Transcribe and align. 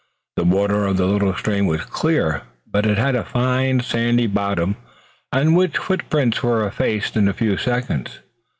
The 0.35 0.43
water 0.43 0.87
of 0.87 0.97
the 0.97 1.05
little 1.05 1.35
stream 1.35 1.67
was 1.67 1.81
clear, 1.85 2.41
but 2.65 2.87
it 2.87 2.97
had 2.97 3.15
a 3.15 3.23
fine 3.23 3.81
sandy 3.81 4.25
bottom 4.25 4.75
on 5.31 5.53
which 5.53 5.77
footprints 5.77 6.41
were 6.41 6.65
effaced 6.65 7.15
in 7.15 7.27
a 7.27 7.33
few 7.33 7.55
seconds. 7.55 8.17